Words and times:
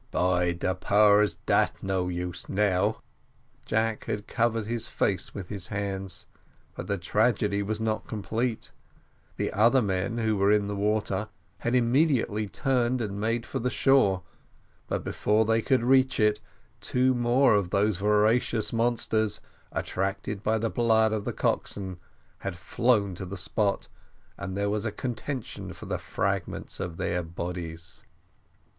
"By 0.09 0.53
the 0.53 0.73
powers, 0.73 1.35
dat 1.45 1.73
no 1.83 2.07
use 2.07 2.49
now!" 2.49 3.03
Jack 3.67 4.05
had 4.05 4.25
covered 4.25 4.65
his 4.65 4.87
face 4.87 5.35
with 5.35 5.49
his 5.49 5.67
hands. 5.67 6.25
But 6.73 6.87
the 6.87 6.97
tragedy 6.97 7.61
was 7.61 7.79
now 7.79 7.99
complete: 7.99 8.71
the 9.37 9.53
other 9.53 9.79
men, 9.79 10.17
who 10.17 10.35
were 10.37 10.51
in 10.51 10.67
the 10.67 10.75
water, 10.75 11.29
had 11.59 11.75
immediately 11.75 12.47
turned 12.47 12.99
and 12.99 13.21
made 13.21 13.45
for 13.45 13.59
the 13.59 13.69
shore; 13.69 14.23
but 14.87 15.03
before 15.03 15.45
they 15.45 15.61
could 15.61 15.83
reach 15.83 16.19
it, 16.19 16.39
two 16.79 17.13
more 17.13 17.53
of 17.53 17.69
those 17.69 17.97
voracious 17.97 18.73
monsters, 18.73 19.39
attracted 19.71 20.41
by 20.41 20.57
the 20.57 20.71
blood 20.71 21.13
of 21.13 21.25
the 21.25 21.31
coxswain, 21.31 21.99
had 22.39 22.57
flown 22.57 23.13
to 23.13 23.25
the 23.27 23.37
spot, 23.37 23.87
and 24.35 24.57
there 24.57 24.71
was 24.71 24.83
a 24.83 24.91
contention 24.91 25.73
for 25.73 25.85
the 25.85 25.99
fragments 25.99 26.79
of 26.79 26.97
their 26.97 27.21
bodies. 27.21 28.03